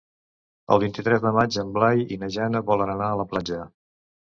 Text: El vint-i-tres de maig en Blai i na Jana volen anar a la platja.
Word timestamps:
El 0.75 0.81
vint-i-tres 0.83 1.21
de 1.27 1.35
maig 1.37 1.59
en 1.65 1.75
Blai 1.77 2.03
i 2.17 2.21
na 2.25 2.33
Jana 2.41 2.67
volen 2.75 2.97
anar 2.99 3.15
a 3.15 3.23
la 3.25 3.33
platja. 3.33 3.67